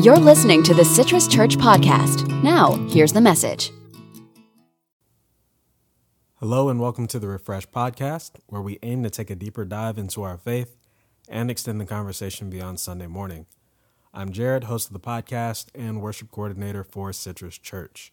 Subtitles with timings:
[0.00, 2.28] You're listening to the Citrus Church Podcast.
[2.44, 3.72] Now, here's the message.
[6.36, 9.98] Hello, and welcome to the Refresh Podcast, where we aim to take a deeper dive
[9.98, 10.76] into our faith
[11.28, 13.46] and extend the conversation beyond Sunday morning.
[14.14, 18.12] I'm Jared, host of the podcast and worship coordinator for Citrus Church.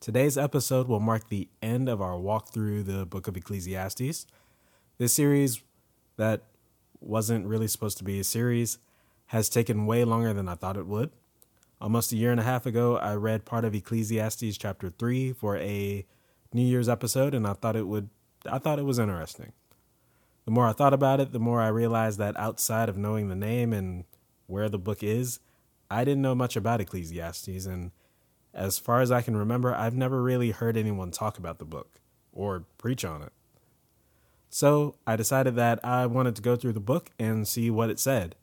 [0.00, 4.26] Today's episode will mark the end of our walk through the book of Ecclesiastes.
[4.98, 5.62] This series,
[6.16, 6.42] that
[6.98, 8.78] wasn't really supposed to be a series,
[9.32, 11.10] has taken way longer than I thought it would.
[11.80, 15.56] Almost a year and a half ago, I read part of Ecclesiastes chapter 3 for
[15.56, 16.04] a
[16.52, 18.10] New Year's episode and I thought it would
[18.44, 19.52] I thought it was interesting.
[20.44, 23.34] The more I thought about it, the more I realized that outside of knowing the
[23.34, 24.04] name and
[24.48, 25.40] where the book is,
[25.90, 27.90] I didn't know much about Ecclesiastes and
[28.52, 32.00] as far as I can remember, I've never really heard anyone talk about the book
[32.34, 33.32] or preach on it.
[34.50, 37.98] So, I decided that I wanted to go through the book and see what it
[37.98, 38.36] said.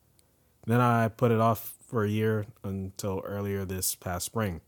[0.69, 4.61] Then I put it off for a year until earlier this past spring.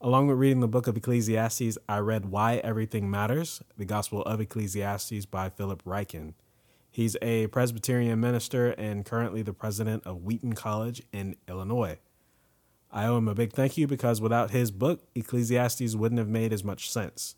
[0.00, 4.40] Along with reading the book of Ecclesiastes, I read Why Everything Matters, the Gospel of
[4.40, 6.34] Ecclesiastes by Philip Ryken.
[6.92, 11.98] He's a Presbyterian minister and currently the president of Wheaton College in Illinois.
[12.92, 16.52] I owe him a big thank you because without his book, Ecclesiastes wouldn't have made
[16.52, 17.34] as much sense.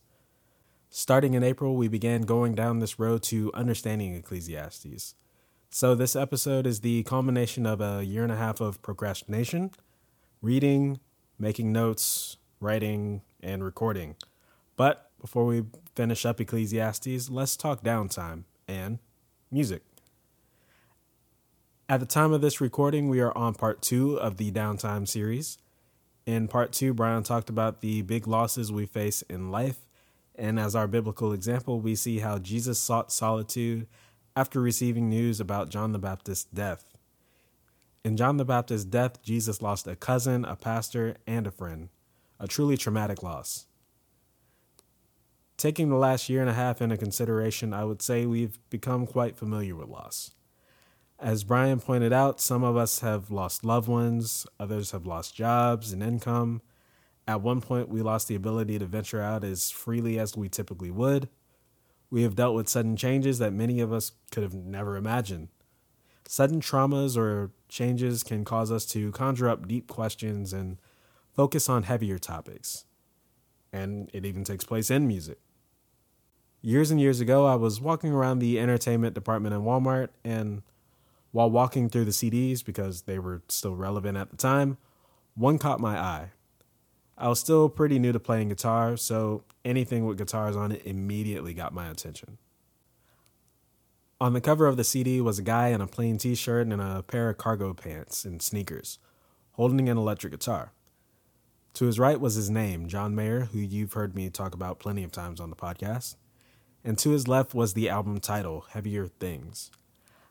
[0.91, 5.15] Starting in April, we began going down this road to understanding Ecclesiastes.
[5.75, 9.71] So, this episode is the culmination of a year and a half of procrastination,
[10.43, 11.01] reading,
[11.39, 14.17] making notes, writing, and recording.
[14.77, 18.99] But before we finish up Ecclesiastes, let's talk downtime and
[19.51, 19.83] music.
[21.89, 25.57] At the time of this recording, we are on part two of the downtime series.
[26.27, 29.87] In part two, Brian talked about the big losses we face in life.
[30.35, 33.87] And as our biblical example, we see how Jesus sought solitude
[34.35, 36.97] after receiving news about John the Baptist's death.
[38.05, 41.89] In John the Baptist's death, Jesus lost a cousin, a pastor, and a friend.
[42.41, 43.67] A truly traumatic loss.
[45.57, 49.37] Taking the last year and a half into consideration, I would say we've become quite
[49.37, 50.33] familiar with loss.
[51.21, 55.93] As Brian pointed out, some of us have lost loved ones, others have lost jobs
[55.93, 56.63] and income.
[57.29, 60.91] At one point, we lost the ability to venture out as freely as we typically
[60.91, 61.29] would.
[62.13, 65.49] We have dealt with sudden changes that many of us could have never imagined.
[66.29, 70.77] Sudden traumas or changes can cause us to conjure up deep questions and
[71.35, 72.85] focus on heavier topics.
[73.73, 75.39] And it even takes place in music.
[76.61, 80.61] Years and years ago, I was walking around the entertainment department in Walmart, and
[81.31, 84.77] while walking through the CDs, because they were still relevant at the time,
[85.35, 86.33] one caught my eye.
[87.17, 91.55] I was still pretty new to playing guitar, so anything with guitars on it immediately
[91.55, 92.39] got my attention.
[94.21, 96.81] On the cover of the CD was a guy in a plain t shirt and
[96.81, 98.99] a pair of cargo pants and sneakers,
[99.53, 100.73] holding an electric guitar.
[101.75, 105.03] To his right was his name, John Mayer, who you've heard me talk about plenty
[105.03, 106.17] of times on the podcast.
[106.85, 109.71] And to his left was the album title, Heavier Things.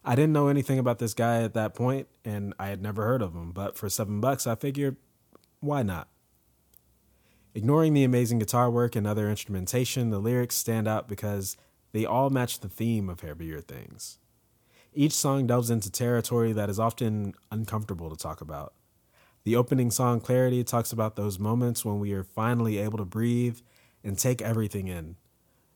[0.04, 3.22] I didn't know anything about this guy at that point, and I had never heard
[3.22, 4.98] of him, but for seven bucks, I figured,
[5.60, 6.08] why not?
[7.54, 11.58] Ignoring the amazing guitar work and other instrumentation, the lyrics stand out because
[11.92, 14.20] they all match the theme of Heavier Things.
[14.94, 18.74] Each song delves into territory that is often uncomfortable to talk about.
[19.44, 23.60] The opening song, Clarity, talks about those moments when we are finally able to breathe
[24.02, 25.18] and take everything in,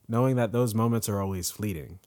[0.08, 2.00] knowing that those moments are always fleeting.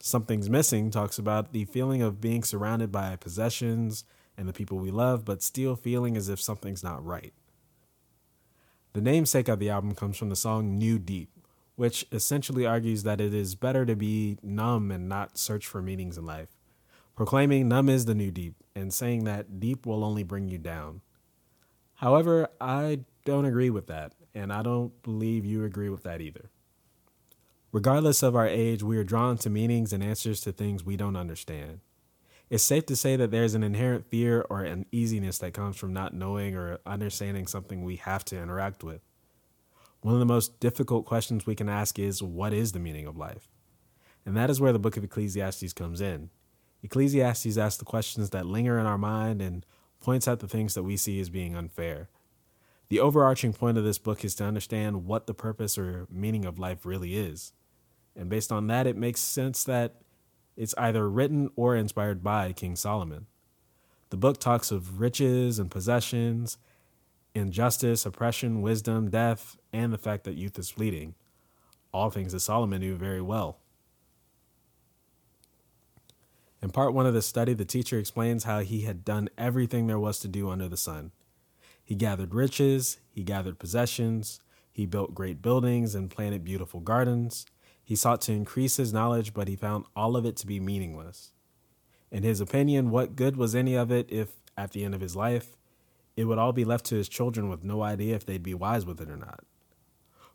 [0.00, 4.04] Something's Missing talks about the feeling of being surrounded by possessions
[4.36, 7.32] and the people we love, but still feeling as if something's not right.
[8.94, 11.30] The namesake of the album comes from the song New Deep,
[11.76, 16.18] which essentially argues that it is better to be numb and not search for meanings
[16.18, 16.48] in life,
[17.14, 21.00] proclaiming numb is the new deep and saying that deep will only bring you down.
[21.94, 26.50] However, I don't agree with that, and I don't believe you agree with that either.
[27.72, 31.16] Regardless of our age, we are drawn to meanings and answers to things we don't
[31.16, 31.80] understand.
[32.50, 35.92] It's safe to say that there's an inherent fear or an easiness that comes from
[35.92, 39.02] not knowing or understanding something we have to interact with.
[40.00, 43.16] One of the most difficult questions we can ask is what is the meaning of
[43.16, 43.48] life?
[44.24, 46.30] And that is where the book of Ecclesiastes comes in.
[46.82, 49.66] Ecclesiastes asks the questions that linger in our mind and
[50.00, 52.08] points out the things that we see as being unfair.
[52.88, 56.58] The overarching point of this book is to understand what the purpose or meaning of
[56.58, 57.52] life really is.
[58.16, 59.96] And based on that, it makes sense that
[60.58, 63.26] it's either written or inspired by King Solomon.
[64.10, 66.58] The book talks of riches and possessions,
[67.32, 71.14] injustice, oppression, wisdom, death, and the fact that youth is fleeting.
[71.92, 73.58] All things that Solomon knew very well.
[76.60, 79.98] In part one of the study, the teacher explains how he had done everything there
[79.98, 81.12] was to do under the sun.
[81.84, 84.40] He gathered riches, he gathered possessions,
[84.72, 87.46] he built great buildings and planted beautiful gardens.
[87.88, 91.32] He sought to increase his knowledge, but he found all of it to be meaningless.
[92.10, 95.16] In his opinion, what good was any of it if, at the end of his
[95.16, 95.56] life,
[96.14, 98.84] it would all be left to his children with no idea if they'd be wise
[98.84, 99.42] with it or not?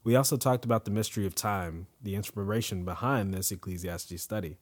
[0.03, 4.57] We also talked about the mystery of time, the inspiration behind this Ecclesiastes study.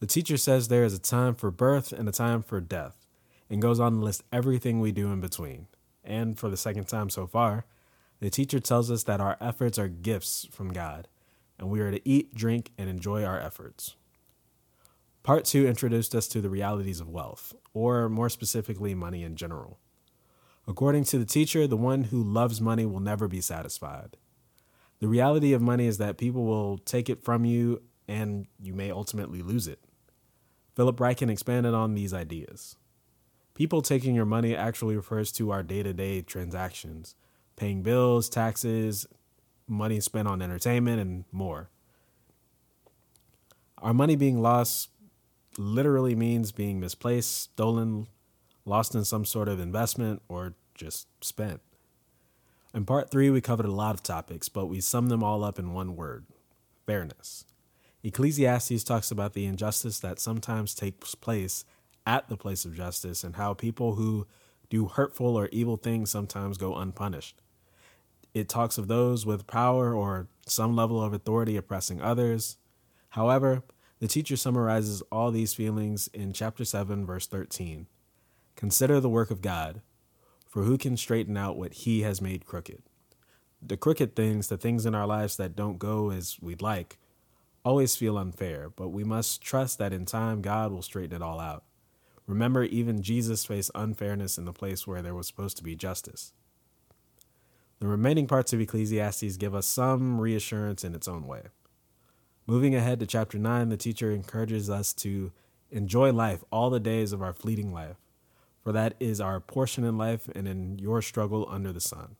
[0.00, 3.06] The teacher says there is a time for birth and a time for death,
[3.48, 5.66] and goes on to list everything we do in between.
[6.04, 7.64] And for the second time so far,
[8.20, 11.08] the teacher tells us that our efforts are gifts from God,
[11.58, 13.96] and we are to eat, drink, and enjoy our efforts.
[15.22, 19.78] Part two introduced us to the realities of wealth, or more specifically, money in general.
[20.66, 24.16] According to the teacher, the one who loves money will never be satisfied.
[25.00, 28.90] The reality of money is that people will take it from you and you may
[28.90, 29.80] ultimately lose it.
[30.74, 32.76] Philip Ryken expanded on these ideas.
[33.54, 37.14] People taking your money actually refers to our day to day transactions,
[37.60, 39.06] paying bills, taxes,
[39.68, 41.68] money spent on entertainment, and more.
[43.76, 44.88] Our money being lost
[45.58, 48.06] literally means being misplaced, stolen,
[48.64, 51.60] lost in some sort of investment, or just spent.
[52.72, 55.58] In part three, we covered a lot of topics, but we summed them all up
[55.58, 56.24] in one word
[56.86, 57.44] fairness.
[58.02, 61.66] Ecclesiastes talks about the injustice that sometimes takes place
[62.06, 64.26] at the place of justice and how people who
[64.70, 67.42] do hurtful or evil things sometimes go unpunished.
[68.32, 72.56] It talks of those with power or some level of authority oppressing others.
[73.10, 73.62] However,
[73.98, 77.86] the teacher summarizes all these feelings in chapter 7, verse 13.
[78.56, 79.82] Consider the work of God,
[80.48, 82.82] for who can straighten out what he has made crooked?
[83.60, 86.98] The crooked things, the things in our lives that don't go as we'd like,
[87.64, 91.40] always feel unfair, but we must trust that in time God will straighten it all
[91.40, 91.64] out.
[92.26, 96.32] Remember, even Jesus faced unfairness in the place where there was supposed to be justice.
[97.80, 101.44] The remaining parts of Ecclesiastes give us some reassurance in its own way.
[102.46, 105.32] Moving ahead to chapter 9, the teacher encourages us to
[105.70, 107.96] enjoy life all the days of our fleeting life,
[108.62, 112.16] for that is our portion in life and in your struggle under the sun.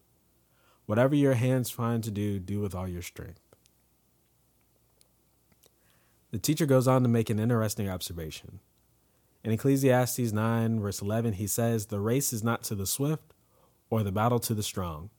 [0.86, 3.40] Whatever your hands find to do, do with all your strength.
[6.30, 8.60] The teacher goes on to make an interesting observation.
[9.44, 13.34] In Ecclesiastes 9, verse 11, he says, The race is not to the swift,
[13.90, 15.10] or the battle to the strong,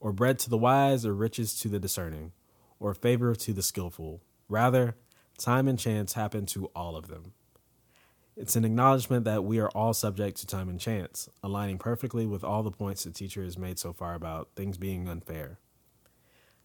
[0.00, 2.32] or bread to the wise, or riches to the discerning,
[2.78, 4.20] or favor to the skillful.
[4.48, 4.96] Rather,
[5.38, 7.32] time and chance happen to all of them.
[8.36, 12.44] It's an acknowledgement that we are all subject to time and chance, aligning perfectly with
[12.44, 15.58] all the points the teacher has made so far about things being unfair.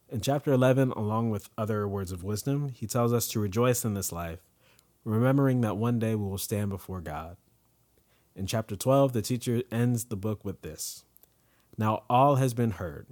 [0.09, 3.93] In chapter 11, along with other words of wisdom, he tells us to rejoice in
[3.93, 4.39] this life,
[5.05, 7.37] remembering that one day we will stand before God.
[8.35, 11.05] In chapter 12, the teacher ends the book with this
[11.77, 13.07] Now all has been heard.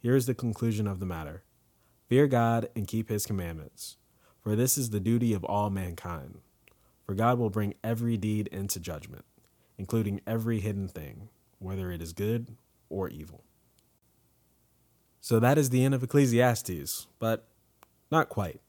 [0.00, 1.44] Here is the conclusion of the matter
[2.08, 3.98] Fear God and keep his commandments,
[4.42, 6.38] for this is the duty of all mankind.
[7.06, 9.24] For God will bring every deed into judgment,
[9.78, 12.56] including every hidden thing, whether it is good
[12.88, 13.44] or evil.
[15.20, 17.46] So that is the end of Ecclesiastes, but
[18.10, 18.60] not quite.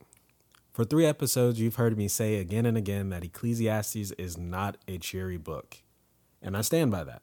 [0.74, 4.98] For three episodes, you've heard me say again and again that Ecclesiastes is not a
[4.98, 5.78] cheery book,
[6.42, 7.22] and I stand by that.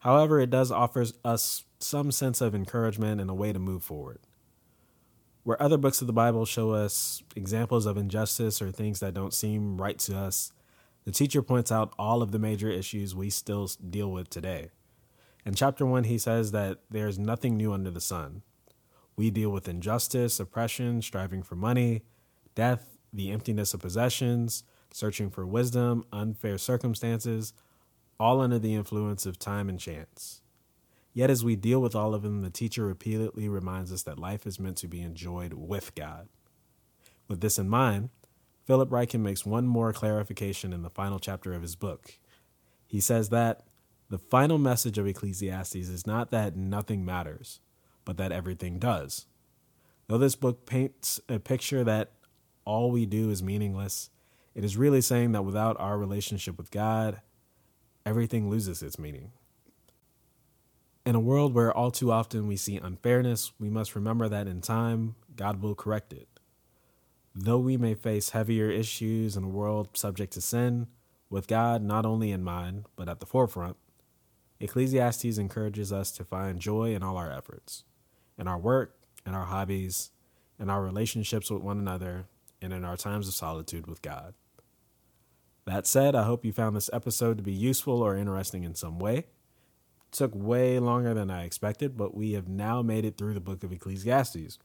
[0.00, 4.20] However, it does offer us some sense of encouragement and a way to move forward.
[5.44, 9.34] Where other books of the Bible show us examples of injustice or things that don't
[9.34, 10.52] seem right to us,
[11.04, 14.70] the teacher points out all of the major issues we still deal with today.
[15.44, 18.42] In chapter 1, he says that there is nothing new under the sun.
[19.16, 22.02] We deal with injustice, oppression, striving for money,
[22.54, 24.62] death, the emptiness of possessions,
[24.92, 27.52] searching for wisdom, unfair circumstances,
[28.20, 30.42] all under the influence of time and chance.
[31.14, 34.46] Yet, as we deal with all of them, the teacher repeatedly reminds us that life
[34.46, 36.28] is meant to be enjoyed with God.
[37.28, 38.10] With this in mind,
[38.64, 42.18] Philip Ryken makes one more clarification in the final chapter of his book.
[42.86, 43.62] He says that
[44.08, 47.60] the final message of Ecclesiastes is not that nothing matters,
[48.04, 49.26] but that everything does.
[50.06, 52.12] Though this book paints a picture that
[52.64, 54.10] all we do is meaningless,
[54.54, 57.20] it is really saying that without our relationship with God,
[58.04, 59.32] everything loses its meaning.
[61.04, 64.60] In a world where all too often we see unfairness, we must remember that in
[64.60, 66.28] time, God will correct it.
[67.34, 70.86] Though we may face heavier issues in a world subject to sin,
[71.28, 73.76] with God not only in mind, but at the forefront,
[74.60, 77.82] Ecclesiastes encourages us to find joy in all our efforts,
[78.38, 80.12] in our work, in our hobbies,
[80.60, 82.26] in our relationships with one another,
[82.60, 84.34] and in our times of solitude with God.
[85.64, 89.00] That said, I hope you found this episode to be useful or interesting in some
[89.00, 89.26] way.
[90.12, 93.64] Took way longer than I expected, but we have now made it through the book
[93.64, 94.58] of Ecclesiastes.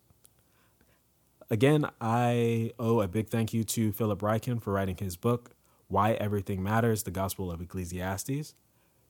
[1.50, 5.56] Again, I owe a big thank you to Philip Ryken for writing his book,
[5.88, 8.54] Why Everything Matters The Gospel of Ecclesiastes.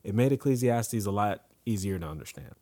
[0.03, 2.53] It made Ecclesiastes a lot easier to understand.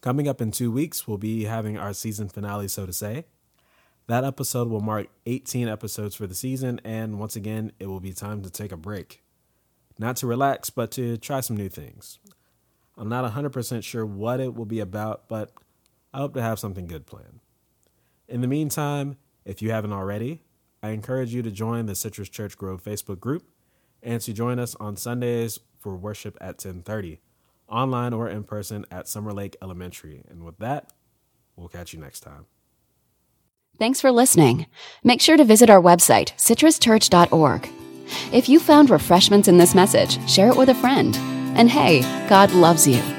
[0.00, 3.26] Coming up in two weeks, we'll be having our season finale, so to say.
[4.06, 8.14] That episode will mark 18 episodes for the season, and once again, it will be
[8.14, 9.22] time to take a break.
[9.98, 12.18] Not to relax, but to try some new things.
[12.98, 15.52] I'm not 100% sure what it will be about, but
[16.12, 17.40] I hope to have something good planned.
[18.28, 20.42] In the meantime, if you haven't already,
[20.82, 23.44] I encourage you to join the Citrus Church Grove Facebook group
[24.02, 27.20] and to join us on Sundays for worship at 10:30,
[27.68, 30.24] online or in person at Summer Lake Elementary.
[30.28, 30.92] And with that,
[31.56, 32.46] we'll catch you next time.
[33.78, 34.66] Thanks for listening.
[35.04, 37.68] Make sure to visit our website, citruschurch.org.
[38.32, 41.37] If you found refreshments in this message, share it with a friend.
[41.58, 43.17] And hey, God loves you.